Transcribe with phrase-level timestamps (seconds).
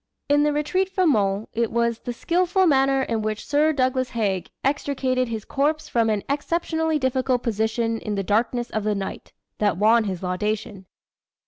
[0.27, 4.49] In the retreat from Mons it was "the skilful manner in which Sir Douglas Haig
[4.63, 9.77] extricated his corps from an exceptionally difficult position in the darkness of the night," that
[9.77, 10.87] won his laudation.